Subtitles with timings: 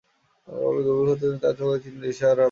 [0.47, 2.39] কপালে গভীর ক্ষতচিহ্ন, তাঁর চোখের দৃষ্টিতে দিশেহারা ভাব।